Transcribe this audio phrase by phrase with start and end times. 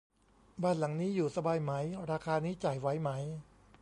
[0.63, 1.71] บ้านหลังนี้อยู่สบายไหม
[2.11, 3.09] ราคานี้จ่ายไหวไหม